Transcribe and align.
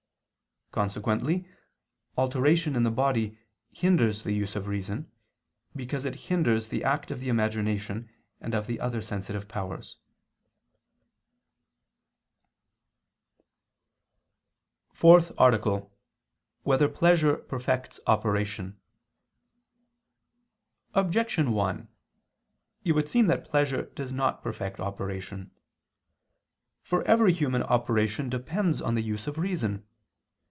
Consequently 0.73 1.49
alteration 2.17 2.77
in 2.77 2.83
the 2.83 2.89
body 2.91 3.37
hinders 3.73 4.23
the 4.23 4.31
use 4.31 4.55
of 4.55 4.67
reason, 4.67 5.11
because 5.75 6.05
it 6.05 6.15
hinders 6.31 6.69
the 6.69 6.81
act 6.81 7.11
of 7.11 7.19
the 7.19 7.27
imagination 7.27 8.09
and 8.39 8.53
of 8.55 8.67
the 8.67 8.79
other 8.79 9.01
sensitive 9.01 9.49
powers.________________________ 9.49 9.97
FOURTH 14.97 15.33
ARTICLE 15.37 15.73
[I 15.73 15.75
II, 15.75 15.87
Q. 15.87 15.89
33, 15.89 15.97
Art. 15.97 16.63
4] 16.63 16.71
Whether 16.71 16.87
Pleasure 16.87 17.35
Perfects 17.35 17.99
Operation? 18.07 18.79
Objection 20.93 21.51
1: 21.51 21.89
It 22.85 22.93
would 22.93 23.09
seem 23.09 23.27
that 23.27 23.43
pleasure 23.43 23.87
does 23.93 24.13
not 24.13 24.41
perfect 24.41 24.79
operation. 24.79 25.51
For 26.81 27.03
every 27.03 27.33
human 27.33 27.63
operation 27.63 28.29
depends 28.29 28.81
on 28.81 28.95
the 28.95 29.03
use 29.03 29.27
of 29.27 29.37
reason. 29.37 29.85